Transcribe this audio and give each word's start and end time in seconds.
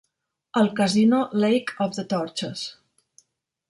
El 0.61 0.69
casino 0.79 1.21
Lake 1.45 1.79
of 1.87 1.95
the 2.01 2.09
Torches. 2.17 2.69